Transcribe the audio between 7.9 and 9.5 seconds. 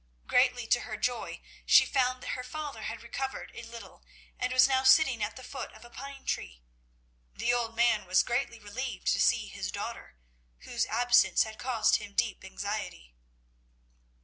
was greatly relieved to see